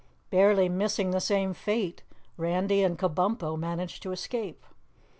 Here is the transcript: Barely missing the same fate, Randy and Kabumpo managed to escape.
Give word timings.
Barely 0.31 0.67
missing 0.67 1.11
the 1.11 1.19
same 1.21 1.53
fate, 1.53 2.01
Randy 2.35 2.81
and 2.83 2.97
Kabumpo 2.97 3.55
managed 3.55 4.01
to 4.01 4.11
escape. 4.11 4.65